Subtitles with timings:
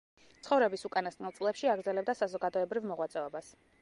[0.45, 3.53] ცხოვრების უკანასკნელ წლებში აგრძელებდა საზოგადოებრივ მოღვაწეობას.